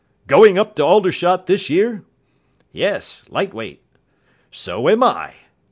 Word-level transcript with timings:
"Going 0.25 0.57
up 0.57 0.73
to 0.77 0.83
Aldershot 0.83 1.45
this 1.45 1.69
year?" 1.69 2.03
"Yes. 2.71 3.27
Light 3.29 3.53
Weight." 3.53 3.83
"So 4.49 4.89
am 4.89 5.03
I." 5.03 5.35